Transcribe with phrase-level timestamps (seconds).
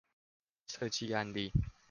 [0.65, 1.53] 設計案例